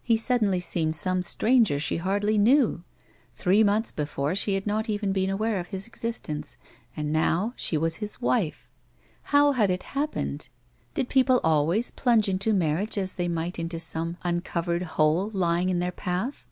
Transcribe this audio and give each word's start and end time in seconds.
He 0.00 0.16
suddenly 0.16 0.60
seemed 0.60 0.96
some 0.96 1.20
stranger 1.22 1.78
she 1.78 1.98
hardly 1.98 2.38
knew. 2.38 2.84
Three 3.34 3.62
months 3.62 3.92
before 3.92 4.34
she 4.34 4.54
had 4.54 4.66
not 4.66 4.88
even 4.88 5.12
been 5.12 5.28
aware 5.28 5.58
of 5.58 5.66
his 5.66 5.86
existence, 5.86 6.56
and 6.96 7.12
now 7.12 7.52
she 7.54 7.76
was 7.76 7.96
his 7.96 8.18
wife. 8.18 8.70
How 9.24 9.52
had 9.52 9.68
it 9.68 9.82
happened 9.82 10.48
1 10.94 10.94
Did 10.94 11.08
people 11.10 11.38
always 11.44 11.90
plunge 11.90 12.30
into 12.30 12.54
marriage 12.54 12.96
as 12.96 13.12
they 13.12 13.28
might 13.28 13.58
into 13.58 13.78
some 13.78 14.16
uncovered 14.22 14.84
hole 14.84 15.28
lying 15.34 15.68
in 15.68 15.80
their 15.80 15.92
path 15.92 16.46